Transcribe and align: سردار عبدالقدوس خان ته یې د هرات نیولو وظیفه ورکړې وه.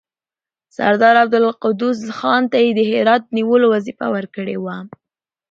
سردار 0.77 1.15
عبدالقدوس 1.23 1.99
خان 2.17 2.43
ته 2.51 2.57
یې 2.63 2.71
د 2.75 2.81
هرات 2.91 3.23
نیولو 3.37 3.65
وظیفه 3.75 4.07
ورکړې 4.15 4.57
وه. 4.63 4.77